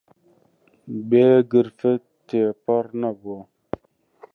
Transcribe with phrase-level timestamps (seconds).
[1.09, 3.39] بێ گرفت تێپەڕ نەبووە